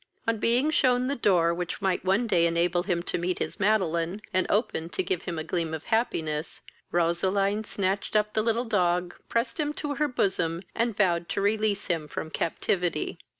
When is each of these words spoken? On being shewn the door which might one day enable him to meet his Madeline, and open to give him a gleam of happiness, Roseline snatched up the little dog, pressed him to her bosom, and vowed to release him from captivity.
On 0.27 0.39
being 0.39 0.71
shewn 0.71 1.05
the 1.05 1.15
door 1.15 1.53
which 1.53 1.79
might 1.79 2.03
one 2.03 2.25
day 2.25 2.47
enable 2.47 2.81
him 2.81 3.03
to 3.03 3.19
meet 3.19 3.37
his 3.37 3.59
Madeline, 3.59 4.23
and 4.33 4.47
open 4.49 4.89
to 4.89 5.03
give 5.03 5.25
him 5.25 5.37
a 5.37 5.43
gleam 5.43 5.75
of 5.75 5.83
happiness, 5.83 6.63
Roseline 6.89 7.63
snatched 7.63 8.15
up 8.15 8.33
the 8.33 8.41
little 8.41 8.65
dog, 8.65 9.13
pressed 9.29 9.59
him 9.59 9.73
to 9.73 9.93
her 9.93 10.07
bosom, 10.07 10.63
and 10.73 10.97
vowed 10.97 11.29
to 11.29 11.39
release 11.41 11.85
him 11.85 12.07
from 12.07 12.31
captivity. 12.31 13.19